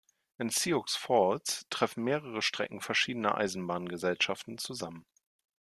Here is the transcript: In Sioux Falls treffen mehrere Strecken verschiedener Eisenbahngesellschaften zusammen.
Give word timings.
In 0.39 0.49
Sioux 0.49 0.83
Falls 0.87 1.67
treffen 1.69 2.03
mehrere 2.03 2.41
Strecken 2.41 2.81
verschiedener 2.81 3.37
Eisenbahngesellschaften 3.37 4.57
zusammen. 4.57 5.05